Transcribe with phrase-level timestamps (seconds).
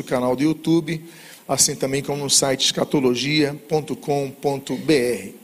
[0.00, 1.04] o canal do YouTube,
[1.46, 5.36] assim também como no site escatologia.com.br.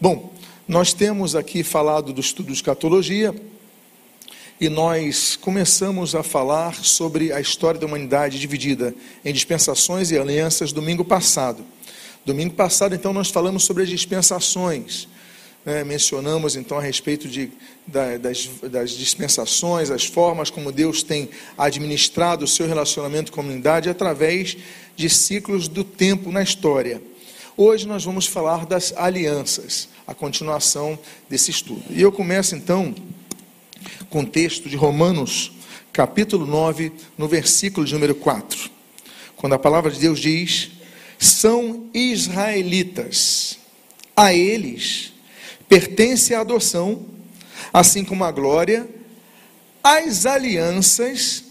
[0.00, 0.32] Bom,
[0.66, 3.32] nós temos aqui falado do estudo de escatologia
[4.60, 8.92] e nós começamos a falar sobre a história da humanidade dividida
[9.24, 11.64] em dispensações e alianças domingo passado.
[12.26, 15.06] Domingo passado, então, nós falamos sobre as dispensações.
[15.64, 17.50] Né, mencionamos então a respeito de,
[17.86, 23.42] da, das, das, dispensações, as formas como Deus tem administrado o seu relacionamento com a
[23.42, 24.58] comunidade através
[24.94, 27.00] de ciclos do tempo na história.
[27.56, 30.98] Hoje nós vamos falar das alianças, a continuação
[31.30, 31.82] desse estudo.
[31.88, 32.94] E eu começo então
[34.10, 35.50] com o texto de Romanos,
[35.94, 38.70] capítulo 9, no versículo de número 4,
[39.34, 40.72] quando a palavra de Deus diz:
[41.18, 43.56] São israelitas,
[44.14, 45.13] a eles
[45.68, 47.06] pertence à adoção,
[47.72, 48.88] assim como a glória,
[49.82, 51.44] as alianças,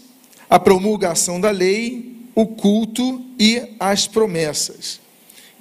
[0.48, 5.00] a promulgação da lei, o culto e as promessas.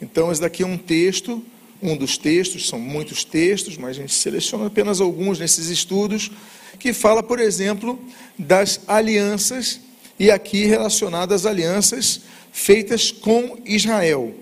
[0.01, 1.43] Então, esse daqui é um texto,
[1.81, 6.31] um dos textos, são muitos textos, mas a gente seleciona apenas alguns nesses estudos,
[6.79, 7.99] que fala, por exemplo,
[8.37, 9.79] das alianças,
[10.19, 14.33] e aqui relacionadas às alianças feitas com Israel.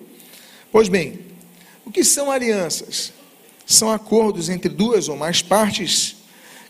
[0.71, 1.19] Pois bem,
[1.85, 3.13] o que são alianças?
[3.65, 6.17] São acordos entre duas ou mais partes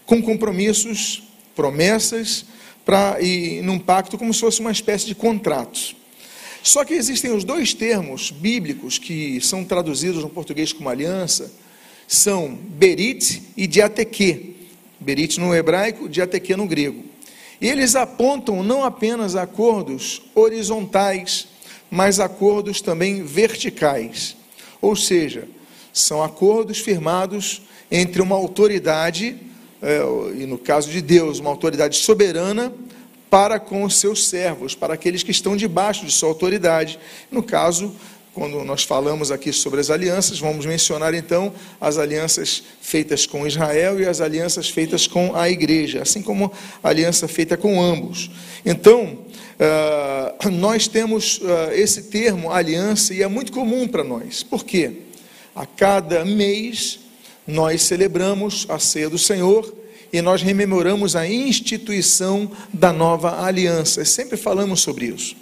[0.06, 1.24] com compromissos,
[1.56, 2.46] promessas,
[2.86, 5.96] para e num pacto como se fosse uma espécie de contrato.
[6.64, 11.52] Só que existem os dois termos bíblicos que são traduzidos no português como aliança,
[12.08, 14.56] são berit e diateque.
[15.00, 17.04] Berit no hebraico, diateque no grego.
[17.60, 21.48] E eles apontam não apenas acordos horizontais,
[21.90, 24.36] mas acordos também verticais.
[24.82, 25.48] Ou seja,
[25.94, 27.62] são acordos firmados
[27.92, 29.36] entre uma autoridade,
[29.82, 30.02] é,
[30.38, 32.74] e no caso de Deus, uma autoridade soberana,
[33.30, 37.00] para com os seus servos, para aqueles que estão debaixo de sua autoridade.
[37.32, 37.96] No caso,
[38.34, 44.00] quando nós falamos aqui sobre as alianças, vamos mencionar então as alianças feitas com Israel
[44.00, 46.52] e as alianças feitas com a igreja, assim como
[46.82, 48.32] a aliança feita com ambos.
[48.66, 49.20] Então,
[49.60, 54.44] uh, nós temos uh, esse termo aliança e é muito comum para nós.
[54.44, 54.92] Por quê?
[55.56, 57.00] A cada mês
[57.46, 59.74] nós celebramos a ceia do Senhor
[60.14, 64.04] e nós rememoramos a instituição da nova aliança.
[64.06, 65.36] Sempre falamos sobre isso.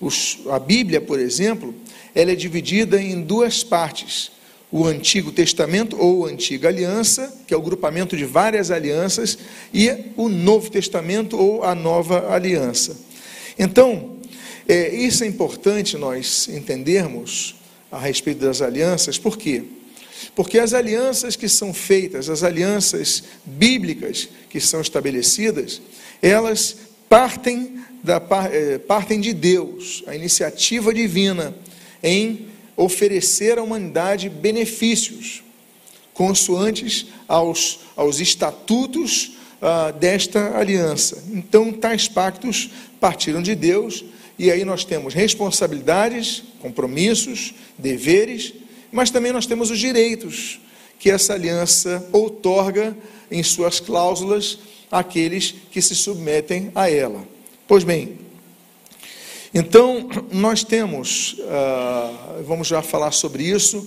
[0.00, 1.74] Os, a Bíblia, por exemplo,
[2.14, 4.32] ela é dividida em duas partes.
[4.72, 9.36] O Antigo Testamento ou Antiga Aliança, que é o grupamento de várias alianças,
[9.74, 12.96] e o Novo Testamento ou a Nova Aliança.
[13.58, 14.16] Então,
[14.68, 17.56] é, isso é importante nós entendermos,
[17.90, 19.64] a respeito das alianças, por quê?
[20.34, 25.80] Porque as alianças que são feitas, as alianças bíblicas que são estabelecidas,
[26.22, 26.76] elas
[27.08, 31.54] partem, da, eh, partem de Deus, a iniciativa divina
[32.02, 35.42] em oferecer à humanidade benefícios,
[36.14, 41.22] consoantes aos, aos estatutos ah, desta aliança.
[41.30, 44.04] Então, tais pactos partiram de Deus
[44.42, 48.54] e aí nós temos responsabilidades, compromissos, deveres,
[48.90, 50.58] mas também nós temos os direitos
[50.98, 52.96] que essa aliança outorga
[53.30, 54.58] em suas cláusulas
[54.90, 57.22] àqueles que se submetem a ela.
[57.68, 58.16] Pois bem,
[59.52, 63.86] então nós temos, uh, vamos já falar sobre isso,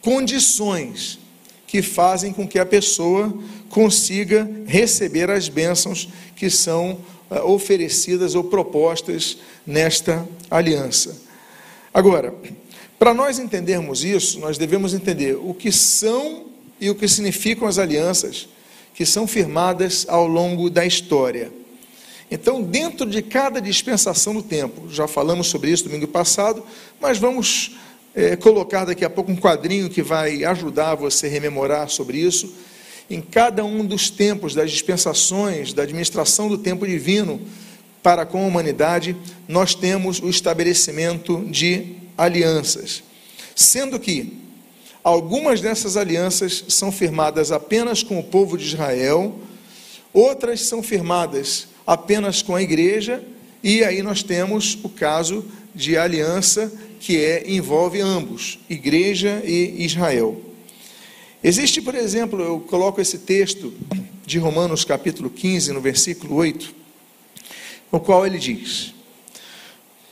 [0.00, 1.18] condições
[1.66, 3.36] que fazem com que a pessoa
[3.68, 7.00] consiga receber as bênçãos que são
[7.44, 11.16] oferecidas ou propostas nesta aliança.
[11.92, 12.34] Agora,
[12.98, 16.46] para nós entendermos isso, nós devemos entender o que são
[16.80, 18.48] e o que significam as alianças
[18.94, 21.52] que são firmadas ao longo da história.
[22.30, 26.62] Então, dentro de cada dispensação do tempo, já falamos sobre isso domingo passado,
[27.00, 27.76] mas vamos
[28.14, 32.52] é, colocar daqui a pouco um quadrinho que vai ajudar você a rememorar sobre isso.
[33.12, 37.42] Em cada um dos tempos das dispensações, da administração do tempo divino,
[38.02, 39.14] para com a humanidade,
[39.46, 43.02] nós temos o estabelecimento de alianças.
[43.54, 44.38] Sendo que
[45.04, 49.38] algumas dessas alianças são firmadas apenas com o povo de Israel,
[50.10, 53.22] outras são firmadas apenas com a igreja,
[53.62, 55.44] e aí nós temos o caso
[55.74, 60.51] de aliança que é, envolve ambos, igreja e Israel.
[61.44, 63.74] Existe, por exemplo, eu coloco esse texto
[64.24, 66.72] de Romanos capítulo 15, no versículo 8,
[67.90, 68.94] no qual ele diz: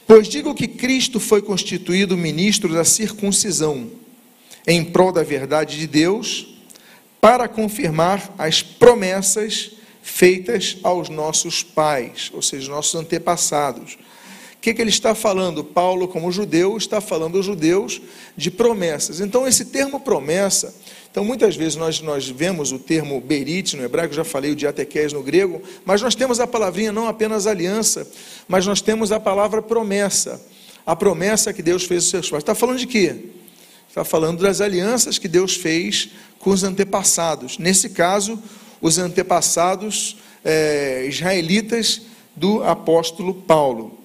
[0.08, 3.88] Pois digo que Cristo foi constituído ministro da circuncisão,
[4.66, 6.48] em prol da verdade de Deus,
[7.20, 9.70] para confirmar as promessas
[10.02, 13.96] feitas aos nossos pais, ou seja, nossos antepassados,
[14.56, 15.62] O que, que ele está falando?
[15.62, 18.02] Paulo, como judeu, está falando aos judeus
[18.36, 19.20] de promessas.
[19.20, 20.74] Então, esse termo promessa,
[21.10, 25.12] então muitas vezes nós, nós vemos o termo berit no hebraico, já falei o diatequés
[25.12, 28.08] no grego, mas nós temos a palavrinha não apenas aliança,
[28.46, 30.40] mas nós temos a palavra promessa.
[30.86, 32.42] A promessa que Deus fez aos seus pais.
[32.42, 33.16] Está falando de quê?
[33.88, 37.58] Está falando das alianças que Deus fez com os antepassados.
[37.58, 38.40] Nesse caso,
[38.80, 42.02] os antepassados é, israelitas
[42.36, 43.98] do apóstolo Paulo.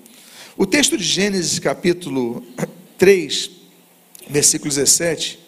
[0.57, 2.43] O texto de Gênesis, capítulo
[2.97, 3.51] 3,
[4.27, 5.44] versículo 17,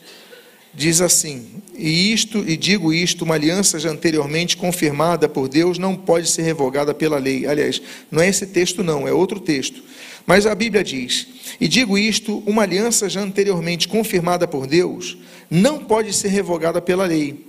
[0.77, 5.95] diz assim: E isto, e digo isto, uma aliança já anteriormente confirmada por Deus não
[5.95, 7.47] pode ser revogada pela lei.
[7.47, 7.81] Aliás,
[8.11, 9.83] não é esse texto, não, é outro texto.
[10.25, 11.27] Mas a Bíblia diz:
[11.59, 15.17] E digo isto, uma aliança já anteriormente confirmada por Deus
[15.49, 17.47] não pode ser revogada pela lei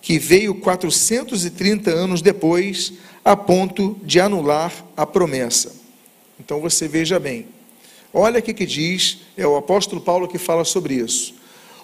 [0.00, 5.74] que veio 430 anos depois, a ponto de anular a promessa.
[6.38, 7.46] Então você veja bem.
[8.12, 11.34] Olha o que diz, é o apóstolo Paulo que fala sobre isso.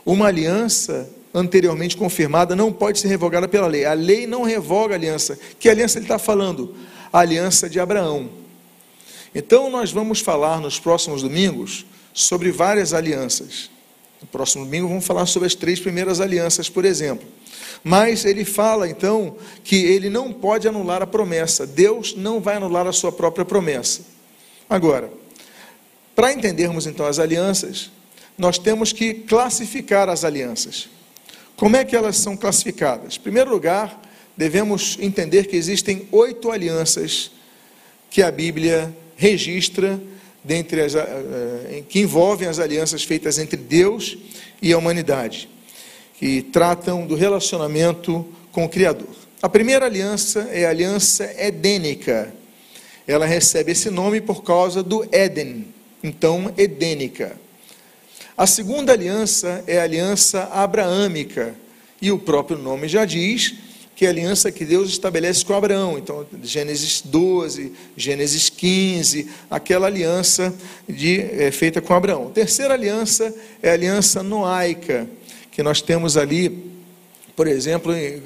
[0.07, 3.85] Uma aliança anteriormente confirmada não pode ser revogada pela lei.
[3.85, 5.37] A lei não revoga a aliança.
[5.59, 6.77] Que aliança ele está falando?
[7.13, 8.31] A aliança de Abraão.
[9.35, 13.69] Então nós vamos falar nos próximos domingos sobre várias alianças.
[14.23, 17.27] No próximo domingo vamos falar sobre as três primeiras alianças, por exemplo.
[17.83, 21.67] Mas ele fala então que ele não pode anular a promessa.
[21.67, 24.03] Deus não vai anular a sua própria promessa.
[24.71, 25.11] Agora,
[26.15, 27.91] para entendermos então as alianças,
[28.37, 30.89] nós temos que classificar as alianças.
[31.57, 33.17] Como é que elas são classificadas?
[33.17, 34.01] Em primeiro lugar,
[34.37, 37.31] devemos entender que existem oito alianças
[38.11, 40.01] que a Bíblia registra
[40.45, 44.17] dentre as, eh, eh, que envolvem as alianças feitas entre Deus
[44.61, 45.49] e a humanidade
[46.19, 49.15] que tratam do relacionamento com o Criador.
[49.43, 52.33] A primeira aliança é a aliança edênica.
[53.07, 55.67] Ela recebe esse nome por causa do Éden,
[56.03, 57.39] então edênica.
[58.37, 61.55] A segunda aliança é a aliança abraâmica,
[62.03, 63.55] e o próprio nome já diz
[63.97, 65.97] que é a aliança que Deus estabelece com Abraão.
[65.97, 70.55] Então, Gênesis 12, Gênesis 15, aquela aliança
[70.87, 72.29] de, é, feita com Abraão.
[72.29, 75.09] A terceira aliança é a aliança noaica
[75.51, 76.71] que nós temos ali,
[77.35, 78.21] por exemplo, é,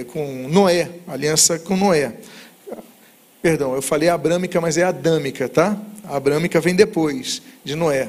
[0.00, 2.14] é, com Noé, aliança com Noé.
[3.42, 5.78] Perdão, eu falei abrâmica, mas é adâmica, tá?
[6.04, 8.08] A abrâmica vem depois de Noé.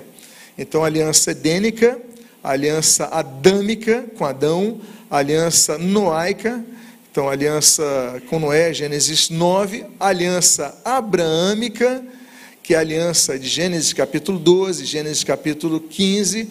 [0.58, 2.00] Então, aliança edênica,
[2.44, 4.80] aliança adâmica com Adão,
[5.10, 6.64] aliança noaica,
[7.12, 12.04] então aliança com Noé, Gênesis 9, aliança abraâmica,
[12.64, 16.50] que é a aliança de Gênesis capítulo 12, Gênesis capítulo 15,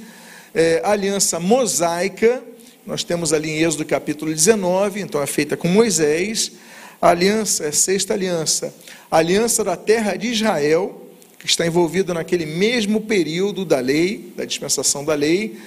[0.54, 2.42] é, aliança mosaica,
[2.86, 6.52] nós temos ali em Êxodo capítulo 19, então é feita com Moisés.
[7.00, 8.74] A aliança é a sexta aliança,
[9.10, 11.03] a aliança da terra de Israel,
[11.44, 15.58] que está envolvida naquele mesmo período da lei, da dispensação da lei,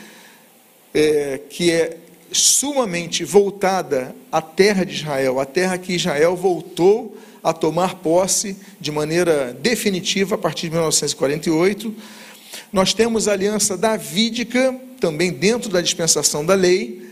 [0.93, 1.97] é, que é
[2.31, 8.91] sumamente voltada à terra de Israel, a terra que Israel voltou a tomar posse de
[8.91, 11.95] maneira definitiva a partir de 1948
[12.71, 17.07] nós temos a aliança davídica, também dentro da dispensação da lei,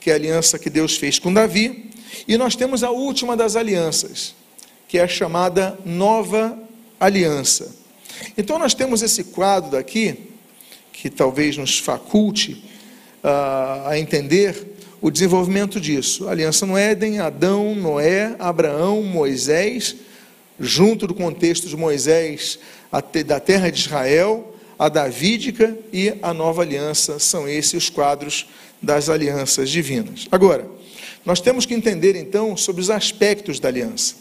[0.00, 1.90] que é a aliança que Deus fez com Davi.
[2.26, 4.34] E nós temos a última das alianças,
[4.86, 6.58] que é a chamada nova
[6.98, 7.74] aliança.
[8.36, 10.16] Então nós temos esse quadro daqui,
[10.92, 12.64] que talvez nos faculte
[13.22, 16.28] uh, a entender o desenvolvimento disso.
[16.28, 19.96] aliança no Éden, Adão, Noé, Abraão, Moisés,
[20.58, 22.58] junto do contexto de Moisés,
[23.24, 27.18] da terra de Israel, a davídica e a nova aliança.
[27.18, 28.48] São esses os quadros
[28.82, 30.26] das alianças divinas.
[30.30, 30.68] Agora,
[31.24, 34.16] nós temos que entender então sobre os aspectos da aliança.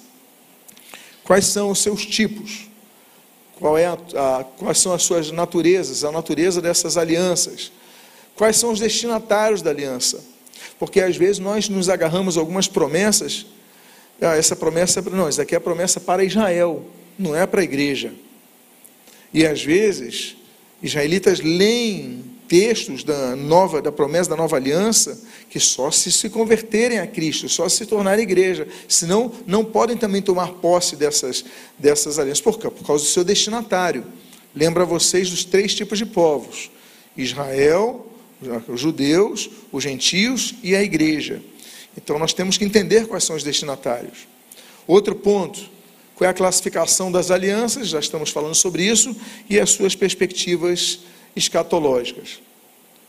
[1.24, 2.67] Quais são os seus tipos?
[3.60, 7.72] Qual é a, a, quais são as suas naturezas, a natureza dessas alianças?
[8.36, 10.24] Quais são os destinatários da aliança?
[10.78, 13.48] Porque às vezes nós nos agarramos algumas promessas.
[14.22, 16.86] Ah, essa promessa, não, isso aqui é a promessa para Israel,
[17.18, 18.14] não é para a igreja.
[19.34, 20.36] E às vezes
[20.82, 27.00] israelitas leem textos da nova da promessa da nova aliança que só se se converterem
[27.00, 31.44] a Cristo, só se tornarem igreja, senão não podem também tomar posse dessas
[31.78, 34.06] dessas alianças por, por causa do seu destinatário.
[34.56, 36.72] Lembra vocês dos três tipos de povos:
[37.16, 38.08] Israel,
[38.68, 41.42] os judeus, os gentios e a igreja.
[41.96, 44.28] Então nós temos que entender quais são os destinatários.
[44.86, 45.60] Outro ponto,
[46.16, 49.16] qual é a classificação das alianças, já estamos falando sobre isso,
[49.50, 51.00] e as suas perspectivas
[51.38, 52.40] escatológicas.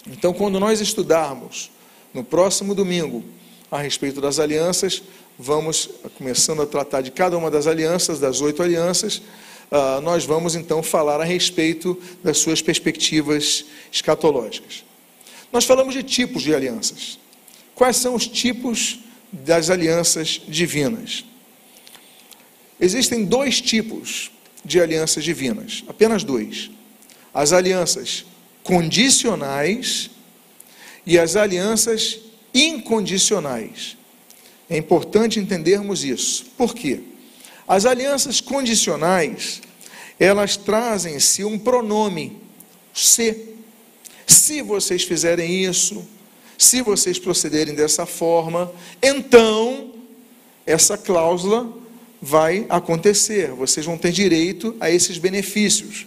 [0.06, 1.70] Então, quando nós estudarmos
[2.14, 3.24] no próximo domingo
[3.70, 5.02] a respeito das alianças,
[5.38, 9.18] vamos começando a tratar de cada uma das alianças, das oito alianças,
[9.70, 14.84] uh, nós vamos então falar a respeito das suas perspectivas escatológicas.
[15.52, 17.18] Nós falamos de tipos de alianças.
[17.74, 19.00] Quais são os tipos
[19.32, 21.24] das alianças divinas?
[22.80, 24.30] Existem dois tipos
[24.64, 26.70] de alianças divinas, apenas dois:
[27.32, 28.24] as alianças
[28.62, 30.10] condicionais
[31.06, 32.18] e as alianças
[32.54, 33.96] incondicionais.
[34.68, 36.46] É importante entendermos isso.
[36.56, 37.00] Por quê?
[37.66, 39.62] As alianças condicionais,
[40.18, 42.36] elas trazem em si um pronome,
[42.92, 43.46] se.
[44.26, 46.06] Se vocês fizerem isso,
[46.58, 48.70] se vocês procederem dessa forma,
[49.02, 49.94] então
[50.66, 51.72] essa cláusula
[52.20, 56.06] vai acontecer, vocês vão ter direito a esses benefícios.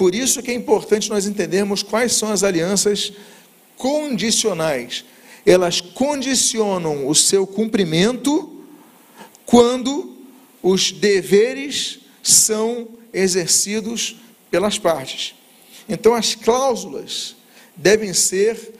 [0.00, 3.12] Por isso que é importante nós entendermos quais são as alianças
[3.76, 5.04] condicionais
[5.44, 8.64] elas condicionam o seu cumprimento
[9.44, 10.16] quando
[10.62, 14.16] os deveres são exercidos
[14.50, 15.34] pelas partes.
[15.88, 17.36] Então, as cláusulas
[17.74, 18.72] devem ser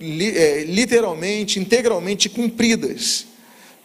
[0.00, 3.26] é, literalmente, integralmente cumpridas,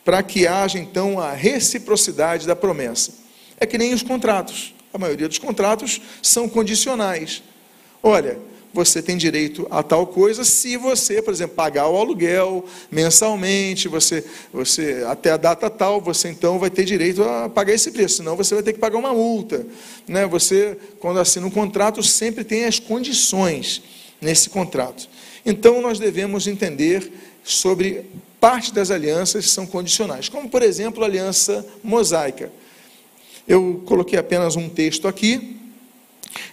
[0.04, 3.14] para que haja então a reciprocidade da promessa.
[3.60, 4.75] É que nem os contratos.
[4.96, 7.44] A maioria dos contratos são condicionais.
[8.02, 8.40] Olha,
[8.74, 14.24] você tem direito a tal coisa se você, por exemplo, pagar o aluguel mensalmente, você,
[14.54, 18.38] você até a data tal, você então vai ter direito a pagar esse preço, senão
[18.38, 19.68] você vai ter que pagar uma multa.
[20.08, 20.26] Né?
[20.28, 23.84] Você, quando assina um contrato, sempre tem as condições
[24.22, 25.10] nesse contrato.
[25.46, 27.12] Então nós devemos entender
[27.44, 28.06] sobre
[28.40, 32.50] parte das alianças que são condicionais, como por exemplo a aliança mosaica.
[33.48, 35.56] Eu coloquei apenas um texto aqui,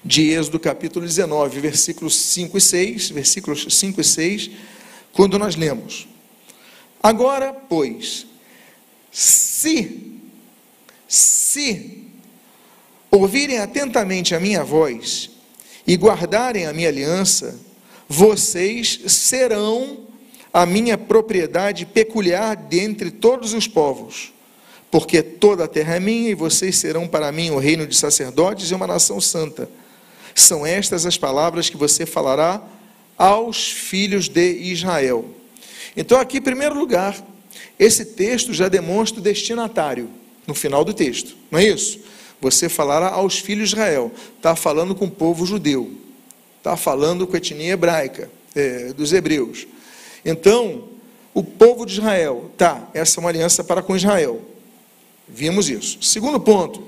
[0.05, 4.51] de Êxodo capítulo 19, versículos 5 e 6, versículos 5 e 6,
[5.13, 6.07] quando nós lemos:
[7.03, 8.27] Agora, pois,
[9.11, 10.21] se,
[11.09, 12.03] se
[13.11, 15.31] ouvirem atentamente a minha voz
[15.87, 17.59] e guardarem a minha aliança,
[18.07, 20.07] vocês serão
[20.53, 24.33] a minha propriedade peculiar dentre todos os povos,
[24.93, 28.71] porque toda a terra é minha e vocês serão para mim o reino de sacerdotes
[28.71, 29.67] e uma nação santa.
[30.35, 32.63] São estas as palavras que você falará
[33.17, 35.25] aos filhos de Israel.
[35.97, 37.17] Então, aqui, em primeiro lugar,
[37.79, 40.11] esse texto já demonstra o destinatário
[40.47, 42.01] no final do texto, não é isso?
[42.39, 45.91] Você falará aos filhos de Israel, está falando com o povo judeu,
[46.59, 49.67] está falando com a etnia hebraica, é, dos hebreus.
[50.23, 50.85] Então,
[51.33, 54.52] o povo de Israel, tá, essa é uma aliança para com Israel.
[55.29, 56.03] Vimos isso.
[56.03, 56.87] Segundo ponto,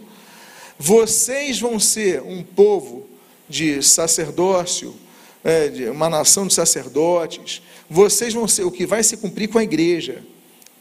[0.79, 3.07] vocês vão ser um povo
[3.49, 4.95] de sacerdócio,
[5.43, 9.59] é, de uma nação de sacerdotes, vocês vão ser o que vai se cumprir com
[9.59, 10.23] a igreja.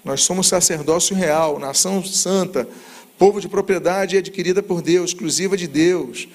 [0.04, 2.68] Nós somos sacerdócio real, nação santa,
[3.18, 6.28] povo de propriedade adquirida por Deus, exclusiva de Deus.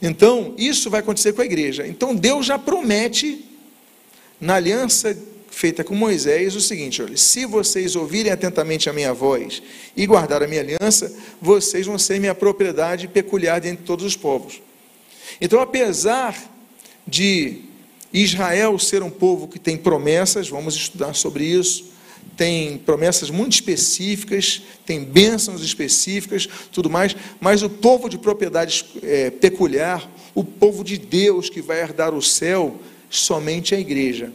[0.00, 1.86] Então, isso vai acontecer com a igreja.
[1.86, 3.44] Então, Deus já promete,
[4.40, 5.16] na aliança
[5.56, 9.62] feita com Moisés, o seguinte: olha, se vocês ouvirem atentamente a minha voz
[9.96, 11.10] e guardar a minha aliança,
[11.40, 14.60] vocês vão ser minha propriedade peculiar dentre todos os povos.
[15.40, 16.36] Então, apesar
[17.06, 17.62] de
[18.12, 21.86] Israel ser um povo que tem promessas, vamos estudar sobre isso,
[22.36, 29.30] tem promessas muito específicas, tem bênçãos específicas, tudo mais, mas o povo de propriedade é,
[29.30, 34.30] peculiar, o povo de Deus que vai herdar o céu, somente a igreja.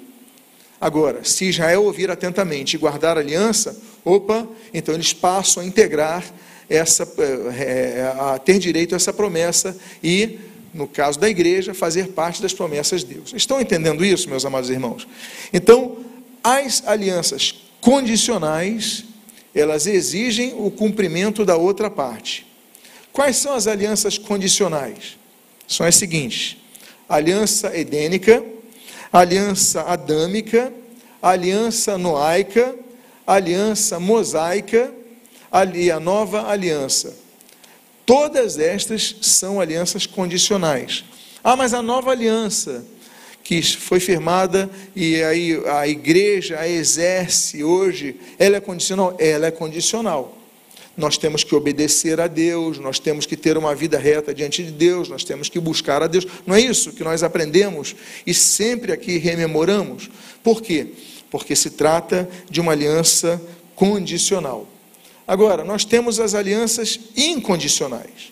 [0.81, 6.25] Agora, se Israel ouvir atentamente e guardar aliança, opa, então eles passam a integrar
[6.67, 7.07] essa,
[7.55, 10.39] é, a ter direito a essa promessa e
[10.73, 13.33] no caso da igreja, fazer parte das promessas de Deus.
[13.35, 15.07] Estão entendendo isso, meus amados irmãos?
[15.51, 15.97] Então,
[16.43, 19.03] as alianças condicionais,
[19.53, 22.47] elas exigem o cumprimento da outra parte.
[23.11, 25.17] Quais são as alianças condicionais?
[25.67, 26.55] São as seguintes:
[27.09, 28.41] aliança edênica,
[29.12, 30.72] aliança adâmica,
[31.22, 32.75] aliança noaica,
[33.25, 34.91] aliança mosaica
[35.74, 37.15] e a nova aliança.
[38.06, 41.03] Todas estas são alianças condicionais.
[41.44, 42.84] Ah, mas a nova aliança
[43.44, 49.15] que foi firmada e aí a igreja a exerce hoje, ela é condicional?
[49.20, 50.38] Ela é condicional.
[51.01, 54.70] Nós temos que obedecer a Deus, nós temos que ter uma vida reta diante de
[54.70, 56.27] Deus, nós temos que buscar a Deus.
[56.46, 60.12] Não é isso que nós aprendemos e sempre aqui rememoramos?
[60.43, 60.89] Por quê?
[61.31, 63.41] Porque se trata de uma aliança
[63.75, 64.67] condicional.
[65.27, 68.31] Agora, nós temos as alianças incondicionais.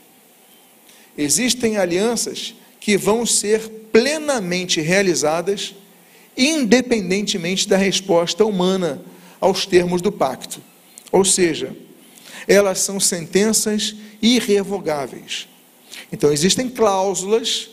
[1.18, 5.74] Existem alianças que vão ser plenamente realizadas,
[6.38, 9.02] independentemente da resposta humana
[9.42, 10.62] aos termos do pacto.
[11.12, 11.76] Ou seja,
[12.50, 15.48] elas são sentenças irrevogáveis.
[16.12, 17.70] Então existem cláusulas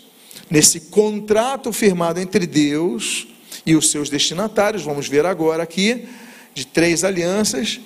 [0.50, 3.26] nesse contrato firmado entre Deus
[3.64, 6.06] e os seus destinatários, vamos ver agora aqui,
[6.54, 7.80] de três alianças,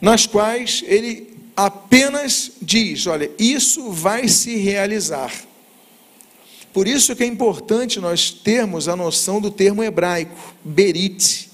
[0.00, 5.32] nas quais ele apenas diz: olha, isso vai se realizar.
[6.72, 11.50] Por isso que é importante nós termos a noção do termo hebraico, berit.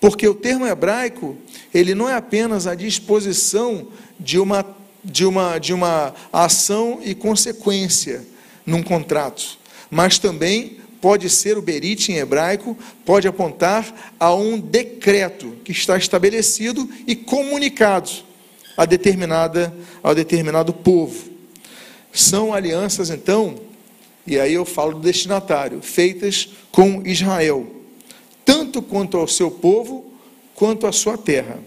[0.00, 1.36] Porque o termo hebraico,
[1.72, 3.88] ele não é apenas a disposição
[4.18, 4.64] de uma,
[5.04, 8.26] de uma, de uma ação e consequência
[8.64, 9.58] num contrato,
[9.90, 15.96] mas também pode ser o berit em hebraico, pode apontar a um decreto que está
[15.96, 18.10] estabelecido e comunicado
[18.76, 21.30] a determinada a determinado povo.
[22.12, 23.56] São alianças então,
[24.26, 27.66] e aí eu falo do destinatário, feitas com Israel,
[28.44, 30.11] tanto quanto ao seu povo,
[30.62, 31.58] quanto à sua terra.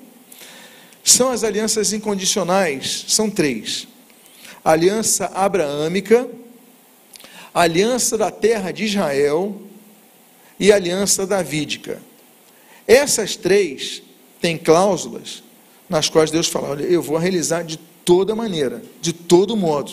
[1.04, 3.90] São as alianças incondicionais, são três:
[4.64, 6.26] a aliança abraâmica,
[7.54, 9.62] a aliança da terra de Israel
[10.58, 12.02] e a aliança davídica.
[12.88, 14.02] Essas três
[14.40, 15.44] têm cláusulas
[15.90, 19.92] nas quais Deus fala: olha, eu vou realizar de toda maneira, de todo modo.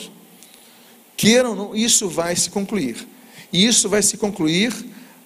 [1.16, 3.04] Queiram ou não, isso vai se concluir.
[3.52, 4.72] E isso vai se concluir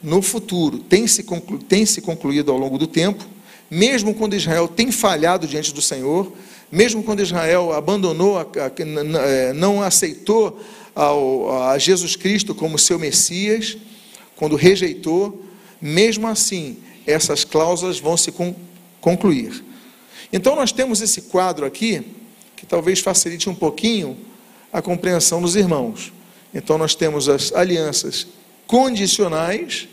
[0.02, 0.78] no futuro.
[0.78, 3.35] Tem se, conclu, tem se concluído ao longo do tempo,
[3.70, 6.32] mesmo quando Israel tem falhado diante do Senhor,
[6.70, 10.60] mesmo quando Israel abandonou, é, não aceitou
[10.94, 13.76] a Jesus Cristo como seu Messias,
[14.34, 15.42] quando rejeitou,
[15.80, 18.32] mesmo assim, essas cláusulas vão se
[19.00, 19.64] concluir.
[20.32, 22.02] Então, nós temos esse quadro aqui,
[22.56, 24.16] que talvez facilite um pouquinho
[24.72, 26.12] a compreensão dos irmãos.
[26.52, 28.26] Então, nós temos as alianças
[28.66, 29.88] condicionais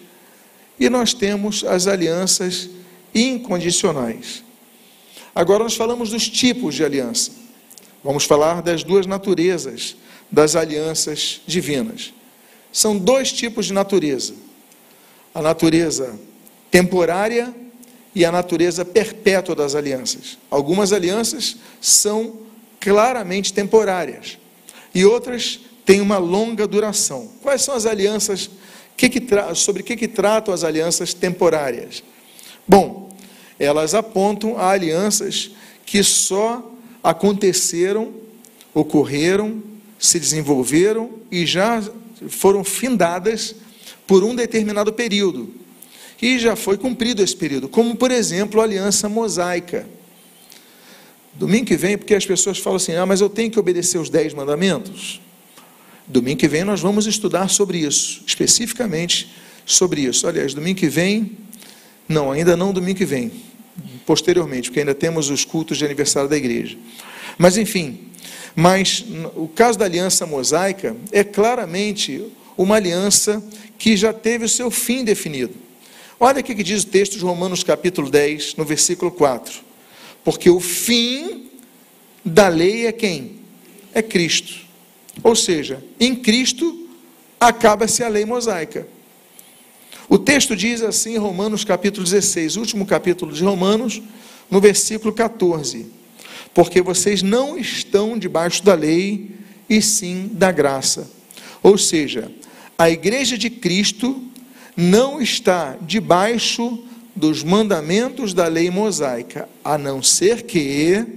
[0.80, 2.70] e nós temos as alianças
[3.13, 4.43] incondicionais.
[5.36, 7.32] Agora, nós falamos dos tipos de aliança.
[8.03, 9.96] Vamos falar das duas naturezas
[10.32, 12.13] das alianças divinas.
[12.72, 14.34] São dois tipos de natureza:
[15.34, 16.20] a natureza
[16.72, 17.53] temporária
[18.16, 20.38] e a natureza perpétua das alianças.
[20.50, 22.40] Algumas alianças são
[22.79, 24.38] claramente temporárias
[24.94, 27.29] e outras têm uma longa duração.
[27.42, 28.50] Quais são as alianças?
[28.96, 29.22] Que que
[29.55, 32.03] sobre o que, que tratam as alianças temporárias?
[32.68, 33.02] Bom,
[33.64, 35.52] elas apontam a alianças
[35.86, 36.72] que só
[37.04, 38.14] aconteceram,
[38.74, 39.62] ocorreram,
[40.00, 41.82] se desenvolveram e já
[42.28, 43.56] foram findadas
[44.06, 45.54] por um determinado período
[46.22, 49.86] e já foi cumprido esse período, como por exemplo a aliança mosaica.
[51.34, 54.10] Domingo que vem, porque as pessoas falam assim: ah, mas eu tenho que obedecer os
[54.10, 55.20] dez mandamentos.
[56.08, 59.30] Domingo que vem nós vamos estudar sobre isso, especificamente
[59.66, 60.26] sobre isso.
[60.26, 61.38] Aliás, domingo que vem,
[62.08, 63.32] não, ainda não domingo que vem,
[64.05, 66.77] posteriormente, porque ainda temos os cultos de aniversário da igreja.
[67.37, 68.00] Mas enfim,
[68.55, 69.03] mas
[69.35, 72.24] o caso da aliança mosaica é claramente
[72.57, 73.44] uma aliança
[73.77, 75.53] que já teve o seu fim definido.
[76.20, 79.61] Olha o que diz o texto de Romanos capítulo 10, no versículo 4.
[80.24, 81.50] Porque o fim
[82.24, 83.39] da lei é quem?
[83.94, 84.61] É Cristo.
[85.22, 86.87] Ou seja, em Cristo
[87.39, 88.87] acaba-se a lei mosaica.
[90.14, 94.00] O texto diz assim Romanos capítulo 16, último capítulo de Romanos,
[94.48, 95.88] no versículo 14:
[96.54, 99.32] Porque vocês não estão debaixo da lei,
[99.68, 101.10] e sim da graça.
[101.64, 102.32] Ou seja,
[102.78, 104.22] a igreja de Cristo
[104.78, 106.84] não está debaixo
[107.16, 111.08] dos mandamentos da lei mosaica, a não ser que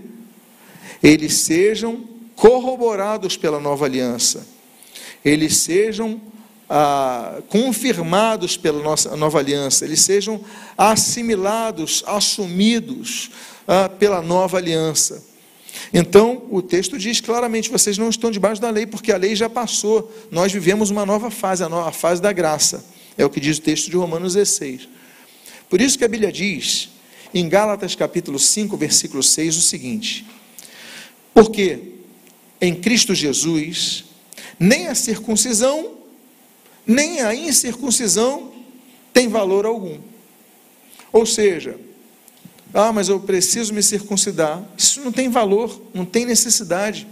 [1.02, 2.02] eles sejam
[2.34, 4.46] corroborados pela nova aliança,
[5.22, 6.18] eles sejam
[6.68, 10.40] ah, confirmados pela nossa nova aliança, eles sejam
[10.76, 13.30] assimilados, assumidos
[13.66, 15.24] ah, pela nova aliança.
[15.92, 19.48] Então, o texto diz claramente: vocês não estão debaixo da lei, porque a lei já
[19.48, 22.84] passou, nós vivemos uma nova fase, a nova fase da graça.
[23.16, 24.88] É o que diz o texto de Romanos 16.
[25.70, 26.90] Por isso que a Bíblia diz,
[27.32, 30.26] em Gálatas capítulo 5, versículo 6, o seguinte:
[31.32, 31.94] Porque
[32.60, 34.04] em Cristo Jesus,
[34.58, 35.95] nem a circuncisão,
[36.86, 38.52] nem a incircuncisão
[39.12, 39.98] tem valor algum.
[41.12, 41.78] Ou seja,
[42.72, 44.62] ah, mas eu preciso me circuncidar.
[44.76, 47.06] Isso não tem valor, não tem necessidade.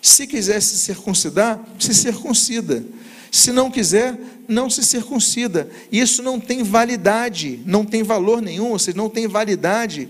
[0.00, 2.84] Se quiser se circuncidar, se circuncida.
[3.30, 5.68] Se não quiser, não se circuncida.
[5.90, 10.08] Isso não tem validade, não tem valor nenhum, ou seja, não tem validade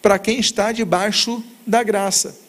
[0.00, 2.43] para quem está debaixo da graça.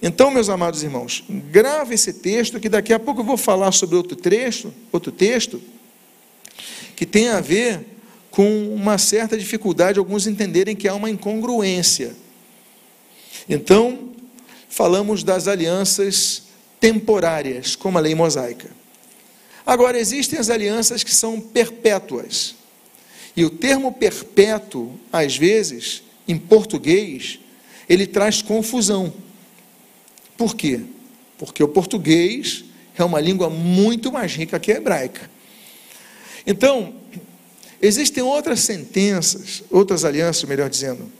[0.00, 3.96] Então, meus amados irmãos, grave esse texto, que daqui a pouco eu vou falar sobre
[3.96, 5.60] outro trecho, outro texto,
[6.94, 7.84] que tem a ver
[8.30, 12.14] com uma certa dificuldade, alguns entenderem que há uma incongruência.
[13.48, 14.10] Então,
[14.68, 16.44] falamos das alianças
[16.78, 18.70] temporárias, como a lei mosaica.
[19.66, 22.54] Agora, existem as alianças que são perpétuas.
[23.36, 27.38] E o termo perpétuo, às vezes, em português,
[27.88, 29.12] ele traz confusão.
[30.38, 30.80] Por quê?
[31.36, 32.64] Porque o português
[32.96, 35.28] é uma língua muito mais rica que a hebraica.
[36.46, 36.94] Então,
[37.82, 41.10] existem outras sentenças, outras alianças, melhor dizendo,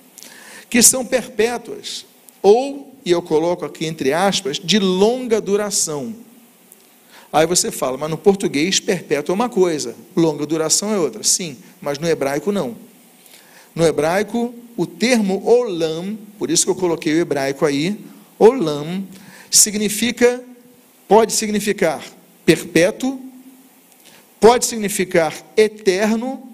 [0.71, 2.07] que são perpétuas,
[2.41, 6.15] ou, e eu coloco aqui entre aspas, de longa duração.
[7.33, 11.23] Aí você fala, mas no português perpétuo é uma coisa, longa duração é outra.
[11.25, 12.77] Sim, mas no hebraico não.
[13.75, 17.99] No hebraico, o termo olam, por isso que eu coloquei o hebraico aí,
[18.39, 19.07] olam,
[19.51, 20.43] significa,
[21.07, 22.05] pode significar
[22.45, 23.21] perpétuo,
[24.41, 26.49] pode significar eterno,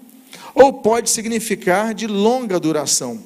[0.53, 3.21] ou pode significar de longa duração.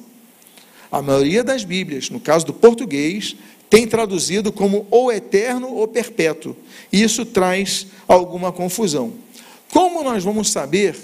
[0.90, 3.36] A maioria das Bíblias, no caso do português,
[3.70, 6.56] tem traduzido como ou eterno ou perpétuo.
[6.92, 9.12] E isso traz alguma confusão.
[9.72, 10.96] Como nós vamos saber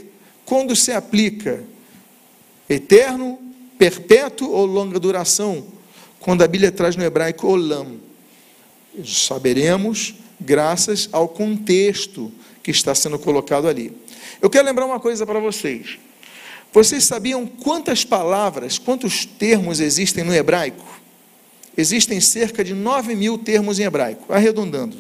[0.44, 1.62] quando se aplica
[2.68, 3.38] eterno,
[3.78, 5.64] perpétuo ou longa duração?
[6.26, 8.00] Quando a Bíblia traz no hebraico olam.
[9.04, 12.32] Saberemos graças ao contexto
[12.64, 13.96] que está sendo colocado ali.
[14.42, 16.00] Eu quero lembrar uma coisa para vocês.
[16.72, 20.84] Vocês sabiam quantas palavras, quantos termos existem no hebraico?
[21.78, 24.96] Existem cerca de 9 mil termos em hebraico, arredondando.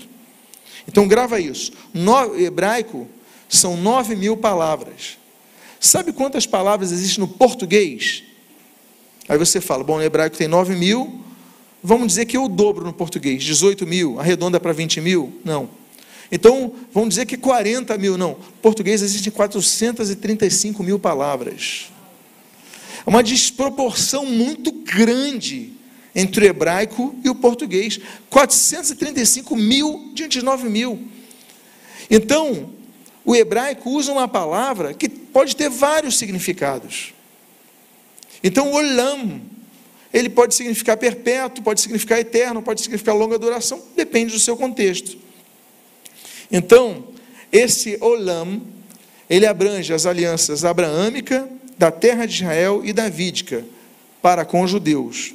[0.86, 1.72] Então grava isso.
[1.92, 3.08] No hebraico
[3.48, 5.18] são 9 mil palavras.
[5.80, 8.22] Sabe quantas palavras existem no português?
[9.28, 11.20] Aí você fala, bom, no hebraico tem 9 mil,
[11.82, 15.40] vamos dizer que eu dobro no português, 18 mil, arredonda para 20 mil?
[15.44, 15.68] Não.
[16.30, 18.32] Então, vamos dizer que 40 mil, não.
[18.32, 21.90] Em português existem 435 mil palavras.
[23.06, 25.72] É uma desproporção muito grande
[26.14, 28.00] entre o hebraico e o português.
[28.28, 31.06] 435 mil diante de 9 mil.
[32.10, 32.70] Então,
[33.24, 37.12] o hebraico usa uma palavra que pode ter vários significados.
[38.46, 39.40] Então, olam,
[40.14, 45.18] ele pode significar perpétuo, pode significar eterno, pode significar longa duração, depende do seu contexto.
[46.50, 47.08] Então,
[47.50, 48.62] esse Olam,
[49.28, 53.64] ele abrange as alianças abraâmica, da terra de Israel e davídica
[54.22, 55.34] para com os judeus.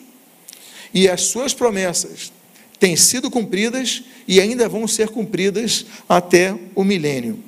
[0.93, 2.32] E as suas promessas
[2.80, 7.43] têm sido cumpridas e ainda vão ser cumpridas até o milênio.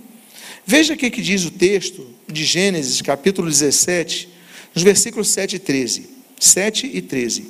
[0.66, 4.33] Veja o que diz o texto de Gênesis, capítulo 17,
[4.74, 6.10] nos versículos 7 e 13.
[6.40, 7.48] 7 e 13.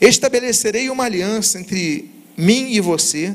[0.00, 3.34] Estabelecerei uma aliança entre mim e você,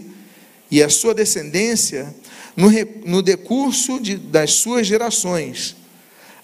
[0.71, 2.13] e a sua descendência
[2.55, 2.69] no,
[3.05, 5.75] no decurso de, das suas gerações.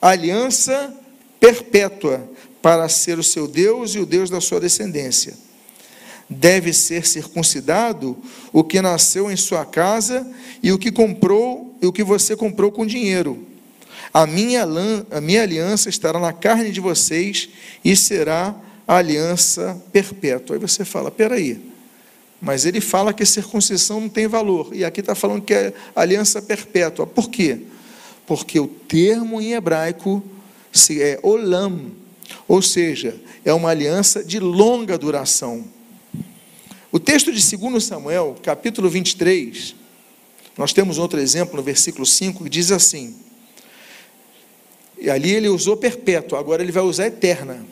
[0.02, 0.94] Aliança
[1.40, 2.30] perpétua
[2.62, 5.34] para ser o seu Deus e o Deus da sua descendência.
[6.30, 8.16] Deve ser circuncidado
[8.54, 10.30] o que nasceu em sua casa
[10.62, 13.48] e o que comprou e o que você comprou com dinheiro.
[14.14, 14.66] A minha,
[15.12, 17.50] a minha aliança estará na carne de vocês
[17.84, 18.56] e será
[18.88, 20.56] a aliança perpétua.
[20.56, 21.62] Aí você fala: peraí,
[22.42, 24.70] mas ele fala que circuncisão não tem valor.
[24.74, 27.06] E aqui está falando que é aliança perpétua.
[27.06, 27.60] Por quê?
[28.26, 30.24] Porque o termo em hebraico
[30.92, 31.92] é olam,
[32.48, 35.66] ou seja, é uma aliança de longa duração.
[36.92, 39.76] O texto de 2 Samuel, capítulo 23,
[40.58, 43.16] nós temos outro exemplo no versículo 5 que diz assim:
[45.02, 47.66] e ali ele usou perpétua, agora ele vai usar eterna.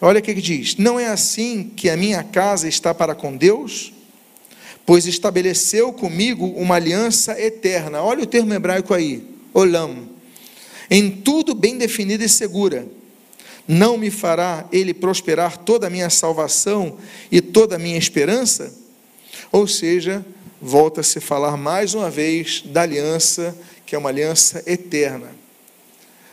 [0.00, 3.36] Olha o que ele diz: Não é assim que a minha casa está para com
[3.36, 3.92] Deus?
[4.84, 8.02] Pois estabeleceu comigo uma aliança eterna.
[8.02, 10.08] Olha o termo hebraico aí, olam.
[10.90, 12.86] Em tudo bem definida e segura.
[13.66, 16.98] Não me fará ele prosperar toda a minha salvação
[17.30, 18.74] e toda a minha esperança?
[19.52, 20.26] Ou seja,
[20.60, 25.41] volta-se a falar mais uma vez da aliança, que é uma aliança eterna.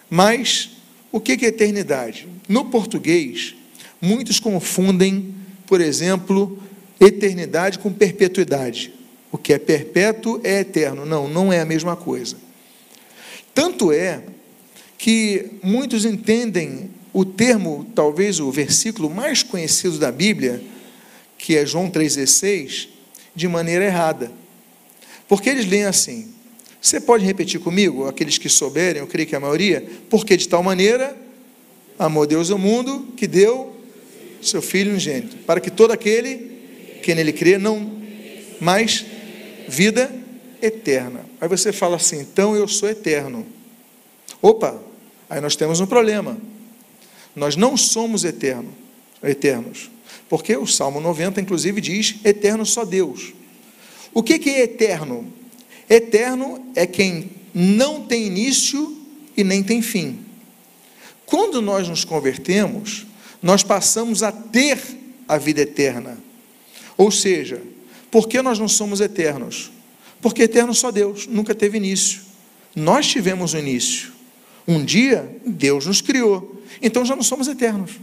[0.10, 0.72] Mas
[1.12, 2.28] o que é eternidade?
[2.48, 3.56] No português,
[4.02, 5.36] Muitos confundem,
[5.67, 6.58] por exemplo,
[7.00, 8.93] eternidade com perpetuidade.
[9.32, 11.06] O que é perpétuo é eterno.
[11.06, 12.38] Não, não é a mesma coisa.
[13.54, 14.24] Tanto é
[14.98, 20.63] que muitos entendem o termo, talvez o versículo mais conhecido da Bíblia,
[21.38, 22.88] que é João 3,16,
[23.36, 24.32] de maneira errada.
[25.28, 26.34] Porque eles leem assim.
[26.82, 30.63] Você pode repetir comigo, aqueles que souberem, eu creio que a maioria, porque de tal
[30.63, 31.15] maneira
[31.98, 33.76] amou Deus o mundo que deu
[34.42, 36.60] seu Filho unigênito, para que todo aquele
[37.04, 38.00] que nele crê não
[38.62, 39.06] mais
[39.68, 40.10] vida
[40.62, 41.26] eterna.
[41.42, 43.46] Aí você fala assim, então eu sou eterno.
[44.42, 44.82] Opa,
[45.30, 46.38] aí nós temos um problema.
[47.36, 48.74] Nós não somos eterno,
[49.22, 49.89] eternos.
[50.28, 53.34] Porque o Salmo 90, inclusive, diz: Eterno só Deus.
[54.13, 55.32] O que, que é eterno?
[55.89, 58.97] Eterno é quem não tem início
[59.36, 60.19] e nem tem fim.
[61.25, 63.06] Quando nós nos convertemos,
[63.41, 64.80] nós passamos a ter
[65.28, 66.17] a vida eterna.
[66.97, 67.62] Ou seja,
[68.12, 69.71] por que nós não somos eternos?
[70.21, 72.21] Porque eterno só Deus, nunca teve início.
[72.75, 74.12] Nós tivemos o um início.
[74.67, 77.93] Um dia Deus nos criou, então já não somos eternos.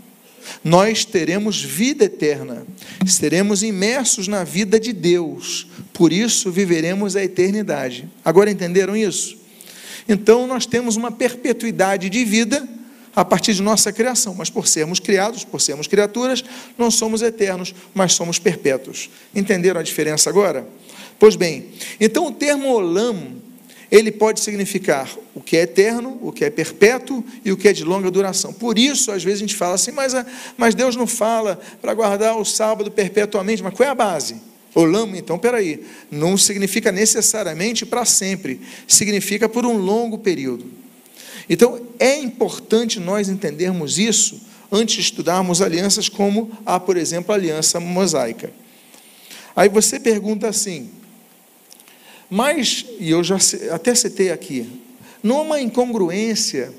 [0.65, 2.67] Nós teremos vida eterna,
[3.07, 5.67] seremos imersos na vida de Deus,
[5.97, 8.07] por isso viveremos a eternidade.
[8.23, 9.39] Agora entenderam isso?
[10.07, 12.69] Então nós temos uma perpetuidade de vida
[13.15, 16.45] a partir de nossa criação, mas por sermos criados, por sermos criaturas,
[16.77, 19.09] não somos eternos, mas somos perpétuos.
[19.35, 20.69] Entenderam a diferença agora?
[21.19, 23.37] Pois bem, então o termo olam,
[23.91, 27.73] ele pode significar o que é eterno, o que é perpétuo e o que é
[27.73, 28.53] de longa duração.
[28.53, 30.13] Por isso, às vezes a gente fala assim, mas,
[30.59, 34.37] mas Deus não fala para guardar o sábado perpetuamente, mas qual é a base?
[34.77, 40.67] Olam, então, peraí, não significa necessariamente para sempre, significa por um longo período.
[41.49, 44.39] Então, é importante nós entendermos isso
[44.71, 48.53] antes de estudarmos alianças como a, por exemplo, a aliança mosaica.
[49.57, 50.91] Aí você pergunta assim,
[52.29, 53.39] mas, e eu já
[53.73, 54.69] até citei aqui,
[55.23, 56.71] não há uma incongruência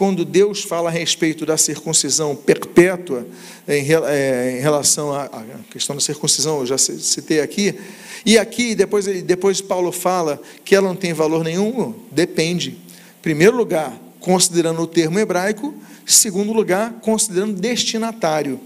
[0.00, 3.26] quando Deus fala a respeito da circuncisão perpétua,
[3.68, 5.28] em, é, em relação à,
[5.70, 7.78] questão da circuncisão, eu já citei aqui,
[8.24, 12.70] e aqui depois, depois Paulo fala que ela não tem valor nenhum, depende.
[12.70, 15.74] Em primeiro lugar, considerando o termo hebraico,
[16.06, 18.58] segundo lugar, considerando destinatário.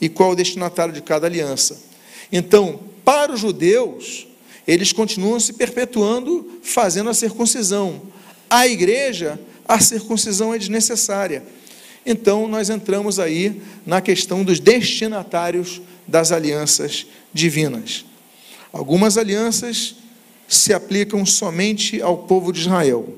[0.00, 1.82] E qual o destinatário de cada aliança?
[2.30, 4.28] Então, para os judeus,
[4.68, 8.02] eles continuam se perpetuando fazendo a circuncisão.
[8.48, 11.42] A igreja, a circuncisão é desnecessária.
[12.04, 18.04] Então, nós entramos aí na questão dos destinatários das alianças divinas.
[18.72, 19.96] Algumas alianças
[20.46, 23.16] se aplicam somente ao povo de Israel.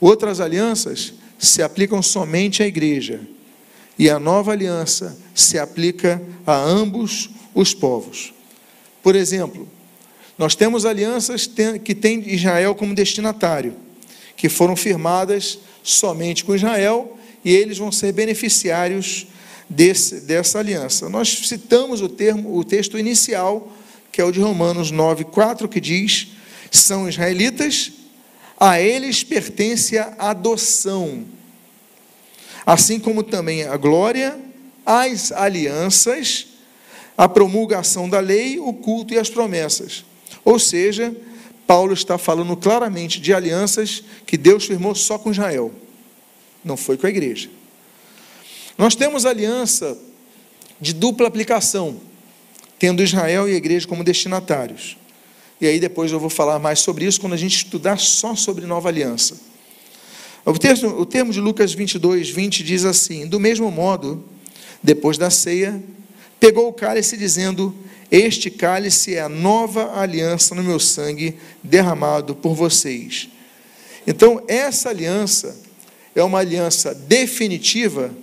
[0.00, 3.20] Outras alianças se aplicam somente à igreja.
[3.98, 8.32] E a nova aliança se aplica a ambos os povos.
[9.02, 9.68] Por exemplo,
[10.38, 11.48] nós temos alianças
[11.82, 13.74] que têm Israel como destinatário,
[14.36, 19.26] que foram firmadas somente com Israel e eles vão ser beneficiários
[19.68, 21.08] desse, dessa aliança.
[21.08, 23.72] Nós citamos o termo, o texto inicial,
[24.12, 26.28] que é o de Romanos 9:4, que diz:
[26.70, 27.92] são israelitas
[28.58, 31.24] a eles pertence a adoção,
[32.64, 34.38] assim como também a glória,
[34.84, 36.46] as alianças,
[37.16, 40.04] a promulgação da lei, o culto e as promessas.
[40.44, 41.14] Ou seja,
[41.66, 45.72] Paulo está falando claramente de alianças que Deus firmou só com Israel,
[46.64, 47.50] não foi com a igreja.
[48.78, 49.96] Nós temos aliança
[50.80, 51.96] de dupla aplicação,
[52.78, 54.96] tendo Israel e a igreja como destinatários.
[55.60, 58.66] E aí depois eu vou falar mais sobre isso quando a gente estudar só sobre
[58.66, 59.40] nova aliança.
[60.44, 64.22] O, texto, o termo de Lucas 22, 20 diz assim: Do mesmo modo,
[64.82, 65.82] depois da ceia,
[66.38, 67.74] pegou o cálice, dizendo:
[68.10, 73.28] Este cálice é a nova aliança no meu sangue, derramado por vocês.
[74.06, 75.56] Então, essa aliança
[76.14, 78.14] é uma aliança definitiva,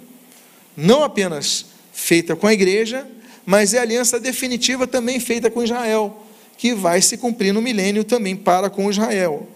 [0.76, 3.06] não apenas feita com a igreja,
[3.46, 6.24] mas é aliança definitiva também feita com Israel
[6.58, 9.48] que vai se cumprir no milênio também para com Israel.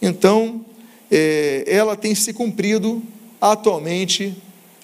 [0.00, 0.64] Então,
[1.10, 3.02] é, ela tem se cumprido
[3.40, 4.36] atualmente,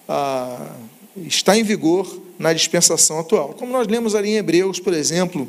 [0.07, 0.75] ah,
[1.15, 3.53] está em vigor na dispensação atual.
[3.53, 5.47] Como nós lemos ali em Hebreus, por exemplo,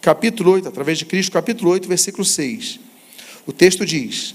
[0.00, 2.80] capítulo 8, através de Cristo, capítulo 8, versículo 6.
[3.46, 4.34] O texto diz: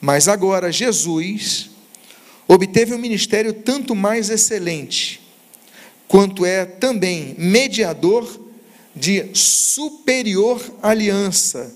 [0.00, 1.70] Mas agora Jesus
[2.46, 5.20] obteve um ministério tanto mais excelente,
[6.06, 8.40] quanto é também mediador
[8.94, 11.74] de superior aliança,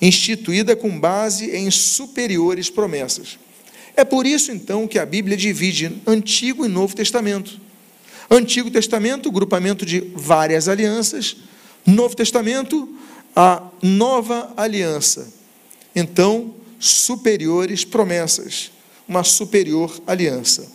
[0.00, 3.38] instituída com base em superiores promessas.
[3.96, 7.60] É por isso, então, que a Bíblia divide Antigo e Novo Testamento.
[8.30, 11.36] Antigo Testamento, grupamento de várias alianças.
[11.84, 12.88] Novo Testamento,
[13.34, 15.32] a nova aliança.
[15.94, 18.70] Então, superiores promessas,
[19.08, 20.70] uma superior aliança.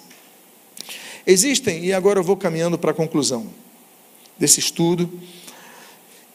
[1.26, 3.48] Existem, e agora eu vou caminhando para a conclusão
[4.38, 5.10] desse estudo,